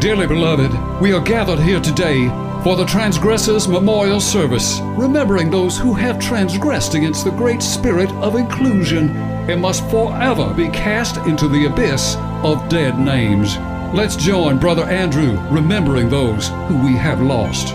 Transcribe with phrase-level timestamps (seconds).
[0.00, 2.28] Dearly beloved, we are gathered here today
[2.62, 8.36] for the Transgressors Memorial Service, remembering those who have transgressed against the great spirit of
[8.36, 9.16] inclusion
[9.50, 12.14] and must forever be cast into the abyss
[12.44, 13.56] of dead names.
[13.92, 17.74] Let's join Brother Andrew remembering those who we have lost.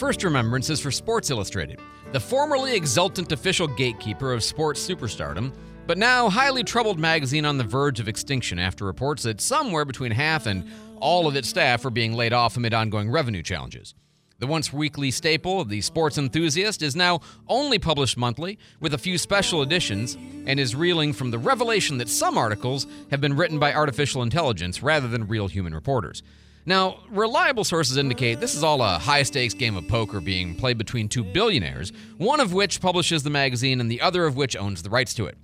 [0.00, 1.78] First remembrance is for Sports Illustrated,
[2.12, 5.52] the formerly exultant official gatekeeper of sports superstardom,
[5.86, 10.10] but now highly troubled magazine on the verge of extinction after reports that somewhere between
[10.10, 10.66] half and
[11.00, 13.94] all of its staff are being laid off amid ongoing revenue challenges.
[14.38, 18.98] The once weekly staple of the sports enthusiast is now only published monthly with a
[18.98, 23.58] few special editions and is reeling from the revelation that some articles have been written
[23.58, 26.22] by artificial intelligence rather than real human reporters.
[26.70, 30.78] Now, reliable sources indicate this is all a high stakes game of poker being played
[30.78, 34.80] between two billionaires, one of which publishes the magazine and the other of which owns
[34.80, 35.36] the rights to it.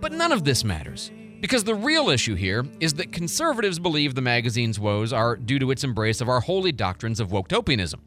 [0.00, 4.20] But none of this matters, because the real issue here is that conservatives believe the
[4.20, 8.00] magazine's woes are due to its embrace of our holy doctrines of woketopianism.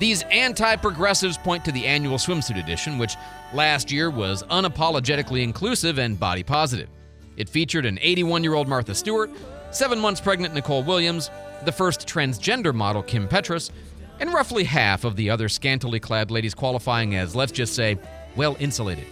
[0.00, 3.14] These anti progressives point to the annual swimsuit edition, which
[3.52, 6.88] last year was unapologetically inclusive and body positive.
[7.36, 9.30] It featured an 81 year old Martha Stewart,
[9.70, 11.30] seven months pregnant Nicole Williams,
[11.64, 13.70] the first transgender model, Kim Petras,
[14.20, 17.98] and roughly half of the other scantily clad ladies qualifying as, let's just say,
[18.36, 19.06] well insulated.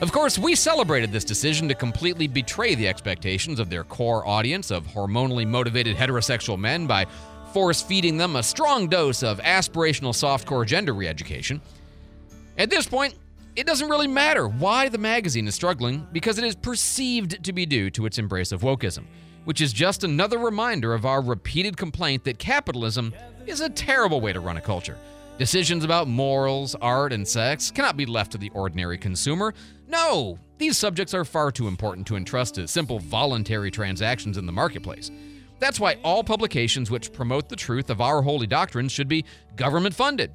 [0.00, 4.70] Of course, we celebrated this decision to completely betray the expectations of their core audience
[4.70, 7.06] of hormonally motivated heterosexual men by
[7.54, 11.62] force feeding them a strong dose of aspirational softcore gender re education.
[12.58, 13.14] At this point,
[13.54, 17.64] it doesn't really matter why the magazine is struggling because it is perceived to be
[17.64, 19.04] due to its embrace of wokeism
[19.46, 23.14] which is just another reminder of our repeated complaint that capitalism
[23.46, 24.98] is a terrible way to run a culture.
[25.38, 29.54] Decisions about morals, art, and sex cannot be left to the ordinary consumer.
[29.86, 34.52] No, these subjects are far too important to entrust to simple voluntary transactions in the
[34.52, 35.12] marketplace.
[35.60, 39.24] That's why all publications which promote the truth of our holy doctrines should be
[39.54, 40.32] government funded.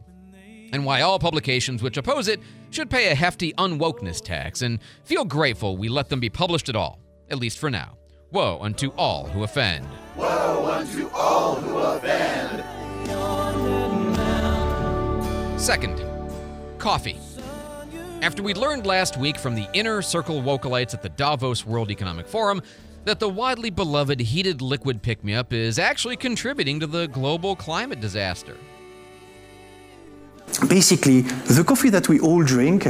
[0.71, 2.39] And why all publications which oppose it
[2.69, 6.77] should pay a hefty unwokeness tax and feel grateful we let them be published at
[6.77, 6.97] all,
[7.29, 7.97] at least for now.
[8.31, 9.85] Woe unto all who offend.
[10.15, 12.63] Woe unto all who offend.
[15.59, 16.01] Second,
[16.77, 17.17] coffee.
[18.21, 22.25] After we learned last week from the inner circle Wokelites at the Davos World Economic
[22.25, 22.61] Forum
[23.03, 27.55] that the widely beloved heated liquid pick me up is actually contributing to the global
[27.57, 28.55] climate disaster.
[30.69, 32.87] Basically, the coffee that we all drink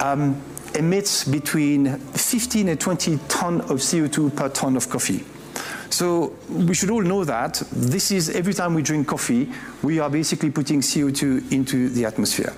[0.00, 0.42] um,
[0.74, 5.24] emits between 15 and 20 ton of CO2 per ton of coffee.
[5.90, 9.50] So we should all know that this is every time we drink coffee,
[9.82, 12.54] we are basically putting CO2 into the atmosphere.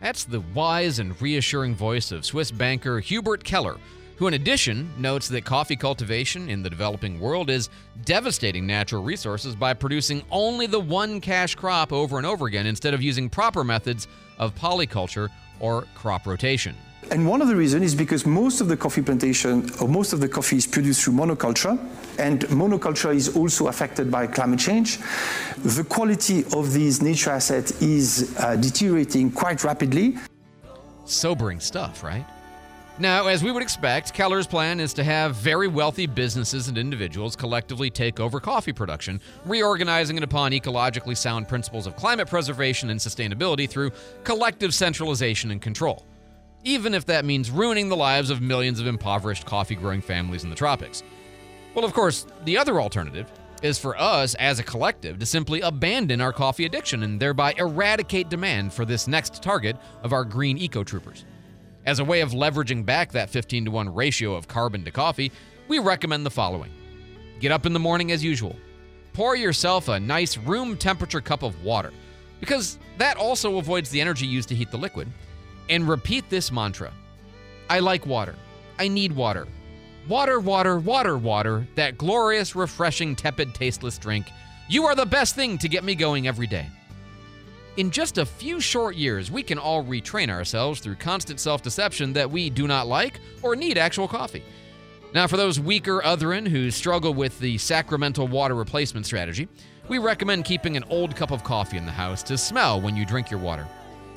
[0.00, 3.78] That's the wise and reassuring voice of Swiss banker Hubert Keller,
[4.16, 7.70] who, in addition, notes that coffee cultivation in the developing world is
[8.04, 12.94] devastating natural resources by producing only the one cash crop over and over again instead
[12.94, 14.08] of using proper methods
[14.38, 15.28] of polyculture
[15.60, 16.74] or crop rotation.
[17.10, 20.20] And one of the reasons is because most of the coffee plantation, or most of
[20.20, 21.78] the coffee is produced through monoculture,
[22.18, 24.98] and monoculture is also affected by climate change.
[25.64, 30.16] The quality of these nature assets is uh, deteriorating quite rapidly.
[31.04, 32.24] Sobering stuff, right?
[33.02, 37.34] Now, as we would expect, Keller's plan is to have very wealthy businesses and individuals
[37.34, 43.00] collectively take over coffee production, reorganizing it upon ecologically sound principles of climate preservation and
[43.00, 43.90] sustainability through
[44.22, 46.06] collective centralization and control,
[46.62, 50.50] even if that means ruining the lives of millions of impoverished coffee growing families in
[50.50, 51.02] the tropics.
[51.74, 53.26] Well, of course, the other alternative
[53.64, 58.28] is for us as a collective to simply abandon our coffee addiction and thereby eradicate
[58.28, 61.24] demand for this next target of our green eco troopers.
[61.84, 65.32] As a way of leveraging back that 15 to 1 ratio of carbon to coffee,
[65.68, 66.70] we recommend the following
[67.40, 68.54] Get up in the morning as usual.
[69.12, 71.92] Pour yourself a nice room temperature cup of water,
[72.38, 75.08] because that also avoids the energy used to heat the liquid.
[75.68, 76.92] And repeat this mantra
[77.68, 78.36] I like water.
[78.78, 79.48] I need water.
[80.08, 84.26] Water, water, water, water, that glorious, refreshing, tepid, tasteless drink.
[84.68, 86.66] You are the best thing to get me going every day.
[87.78, 92.12] In just a few short years, we can all retrain ourselves through constant self deception
[92.12, 94.44] that we do not like or need actual coffee.
[95.14, 99.48] Now, for those weaker otherin who struggle with the sacramental water replacement strategy,
[99.88, 103.06] we recommend keeping an old cup of coffee in the house to smell when you
[103.06, 103.66] drink your water.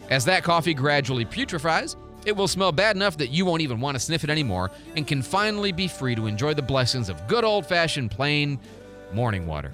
[0.10, 3.96] As that coffee gradually putrefies, it will smell bad enough that you won't even want
[3.96, 7.46] to sniff it anymore and can finally be free to enjoy the blessings of good
[7.46, 8.60] old fashioned plain
[9.14, 9.72] morning water.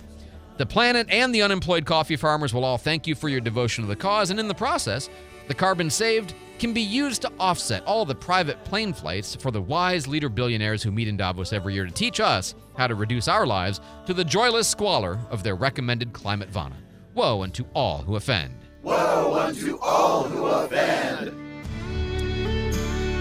[0.62, 3.88] The planet and the unemployed coffee farmers will all thank you for your devotion to
[3.88, 5.10] the cause, and in the process,
[5.48, 9.62] The carbon saved can be used to offset all the private plane flights for the
[9.62, 13.28] wise leader billionaires who meet in Davos every year to teach us how to reduce
[13.28, 16.78] our lives to the joyless squalor of their recommended climate vana.
[17.16, 18.54] Woe unto all who offend.
[18.84, 21.32] Woe unto all who offend.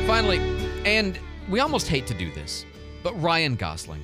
[0.07, 0.39] Finally,
[0.85, 2.65] and we almost hate to do this,
[3.03, 4.03] but Ryan Gosling.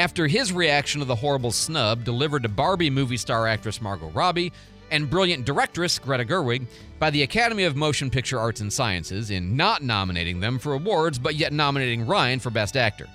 [0.00, 4.50] After his reaction to the horrible snub delivered to Barbie movie star actress Margot Robbie
[4.90, 6.64] and brilliant directress Greta Gerwig
[6.98, 11.18] by the Academy of Motion Picture Arts and Sciences in not nominating them for awards
[11.18, 13.08] but yet nominating Ryan for Best Actor.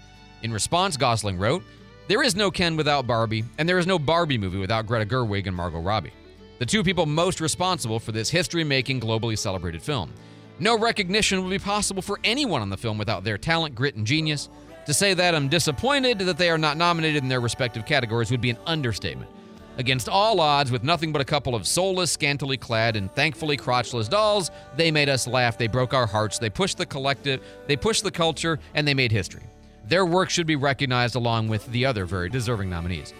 [0.43, 1.63] In response, Gosling wrote,
[2.07, 5.47] There is no Ken without Barbie, and there is no Barbie movie without Greta Gerwig
[5.47, 6.13] and Margot Robbie,
[6.59, 10.13] the two people most responsible for this history making, globally celebrated film.
[10.59, 14.05] No recognition would be possible for anyone on the film without their talent, grit, and
[14.05, 14.49] genius.
[14.85, 18.41] To say that I'm disappointed that they are not nominated in their respective categories would
[18.41, 19.31] be an understatement.
[19.77, 24.09] Against all odds, with nothing but a couple of soulless, scantily clad, and thankfully crotchless
[24.09, 28.03] dolls, they made us laugh, they broke our hearts, they pushed the collective, they pushed
[28.03, 29.43] the culture, and they made history.
[29.87, 33.13] Their work should be recognized along with the other very deserving nominees.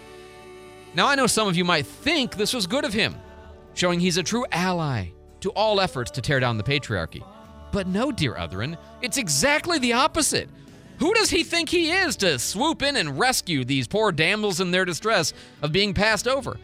[0.94, 3.16] Now, I know some of you might think this was good of him,
[3.74, 5.08] showing he's a true ally
[5.40, 7.22] to all efforts to tear down the patriarchy.
[7.70, 10.48] But no, dear Otherin, it's exactly the opposite.
[10.98, 14.70] Who does he think he is to swoop in and rescue these poor damsels in
[14.70, 16.56] their distress of being passed over?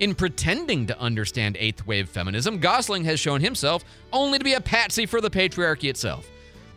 [0.00, 4.60] In pretending to understand eighth wave feminism, Gosling has shown himself only to be a
[4.60, 6.28] patsy for the patriarchy itself.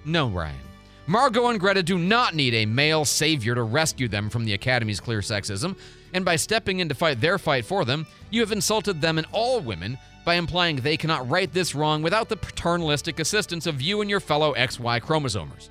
[0.05, 0.59] No, Ryan.
[1.07, 4.99] Margot and Greta do not need a male savior to rescue them from the Academy's
[4.99, 5.77] clear sexism,
[6.13, 9.25] and by stepping in to fight their fight for them, you have insulted them and
[9.31, 14.01] all women by implying they cannot right this wrong without the paternalistic assistance of you
[14.01, 15.69] and your fellow XY chromosomers.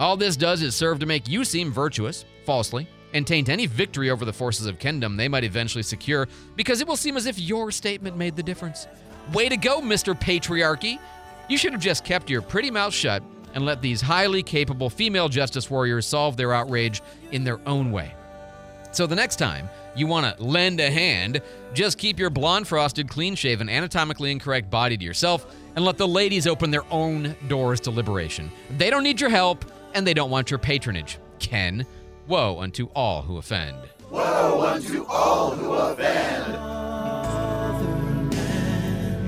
[0.00, 4.08] All this does is serve to make you seem virtuous, falsely, and taint any victory
[4.08, 6.26] over the forces of Kendom they might eventually secure
[6.56, 8.86] because it will seem as if your statement made the difference.
[9.34, 10.18] Way to go, Mr.
[10.18, 10.98] Patriarchy!
[11.50, 15.28] You should have just kept your pretty mouth shut and let these highly capable female
[15.28, 18.14] justice warriors solve their outrage in their own way.
[18.92, 21.42] So the next time you want to lend a hand,
[21.74, 26.08] just keep your blonde frosted, clean shaven, anatomically incorrect body to yourself and let the
[26.08, 28.50] ladies open their own doors to liberation.
[28.78, 31.18] They don't need your help and they don't want your patronage.
[31.38, 31.86] Ken,
[32.26, 33.76] woe unto all who offend.
[34.10, 36.56] Woe unto all who offend.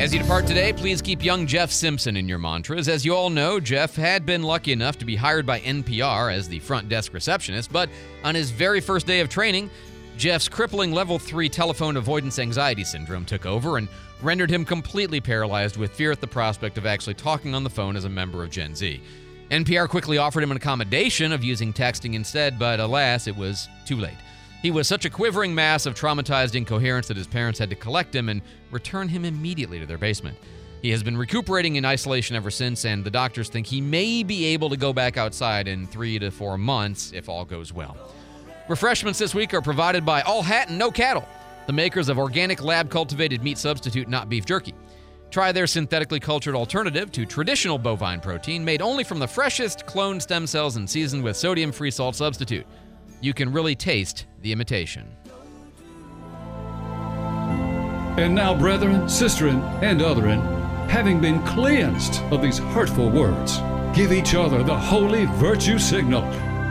[0.01, 2.89] As you depart today, please keep young Jeff Simpson in your mantras.
[2.89, 6.49] As you all know, Jeff had been lucky enough to be hired by NPR as
[6.49, 7.89] the front desk receptionist, but
[8.25, 9.71] on his very first day of training,
[10.17, 13.87] Jeff's crippling level 3 telephone avoidance anxiety syndrome took over and
[14.23, 17.95] rendered him completely paralyzed with fear at the prospect of actually talking on the phone
[17.95, 19.01] as a member of Gen Z.
[19.53, 23.97] NPR quickly offered him an accommodation of using texting instead, but alas, it was too
[23.97, 24.17] late.
[24.63, 28.17] He was such a quivering mass of traumatized incoherence that his parents had to collect
[28.17, 28.41] him and
[28.71, 30.39] return him immediately to their basement.
[30.81, 34.47] He has been recuperating in isolation ever since, and the doctors think he may be
[34.47, 37.95] able to go back outside in three to four months if all goes well.
[38.71, 41.29] Refreshments this week are provided by All Hat and No Cattle,
[41.67, 44.73] the makers of organic lab cultivated meat substitute, not beef jerky.
[45.33, 50.23] Try their synthetically cultured alternative to traditional bovine protein made only from the freshest cloned
[50.23, 52.67] stem cells and seasoned with sodium free salt substitute
[53.23, 55.09] you can really taste the imitation.
[58.19, 60.43] And now, brethren, sisterin, and otherin,
[60.89, 63.59] having been cleansed of these hurtful words,
[63.95, 66.25] give each other the holy virtue signal,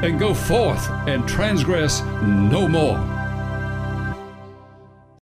[0.03, 3.21] and go forth and transgress no more.